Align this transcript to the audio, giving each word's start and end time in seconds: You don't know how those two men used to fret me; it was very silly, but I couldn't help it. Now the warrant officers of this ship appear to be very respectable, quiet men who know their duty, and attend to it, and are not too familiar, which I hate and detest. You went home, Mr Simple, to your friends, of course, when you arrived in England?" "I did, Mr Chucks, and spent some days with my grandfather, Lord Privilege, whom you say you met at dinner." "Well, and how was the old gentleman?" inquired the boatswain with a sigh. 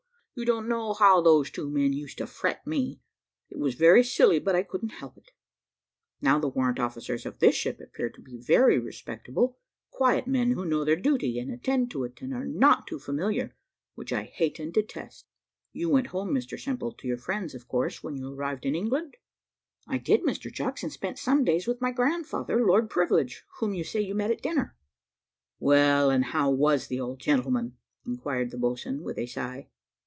You 0.33 0.45
don't 0.45 0.69
know 0.69 0.93
how 0.93 1.21
those 1.21 1.51
two 1.51 1.69
men 1.69 1.91
used 1.91 2.17
to 2.17 2.25
fret 2.25 2.65
me; 2.65 3.01
it 3.49 3.59
was 3.59 3.75
very 3.75 4.01
silly, 4.03 4.39
but 4.39 4.55
I 4.55 4.63
couldn't 4.63 4.93
help 4.93 5.17
it. 5.17 5.31
Now 6.21 6.39
the 6.39 6.47
warrant 6.47 6.79
officers 6.79 7.25
of 7.25 7.37
this 7.37 7.53
ship 7.53 7.81
appear 7.81 8.09
to 8.09 8.21
be 8.21 8.37
very 8.37 8.79
respectable, 8.79 9.59
quiet 9.91 10.27
men 10.27 10.51
who 10.51 10.65
know 10.65 10.83
their 10.85 10.95
duty, 10.95 11.37
and 11.37 11.51
attend 11.51 11.91
to 11.91 12.05
it, 12.05 12.21
and 12.21 12.33
are 12.33 12.45
not 12.45 12.87
too 12.87 12.97
familiar, 12.97 13.53
which 13.95 14.13
I 14.13 14.23
hate 14.23 14.57
and 14.57 14.73
detest. 14.73 15.25
You 15.73 15.89
went 15.89 16.07
home, 16.07 16.33
Mr 16.33 16.57
Simple, 16.59 16.93
to 16.93 17.07
your 17.09 17.17
friends, 17.17 17.53
of 17.53 17.67
course, 17.67 18.01
when 18.01 18.15
you 18.15 18.31
arrived 18.33 18.65
in 18.65 18.73
England?" 18.73 19.17
"I 19.85 19.97
did, 19.97 20.23
Mr 20.23 20.51
Chucks, 20.51 20.81
and 20.81 20.93
spent 20.93 21.19
some 21.19 21.43
days 21.43 21.67
with 21.67 21.81
my 21.81 21.91
grandfather, 21.91 22.65
Lord 22.65 22.89
Privilege, 22.89 23.43
whom 23.59 23.73
you 23.73 23.83
say 23.83 23.99
you 23.99 24.15
met 24.15 24.31
at 24.31 24.41
dinner." 24.41 24.77
"Well, 25.59 26.09
and 26.09 26.23
how 26.23 26.49
was 26.49 26.87
the 26.87 27.01
old 27.01 27.19
gentleman?" 27.19 27.75
inquired 28.07 28.49
the 28.51 28.57
boatswain 28.57 29.03
with 29.03 29.17
a 29.19 29.27
sigh. 29.27 29.67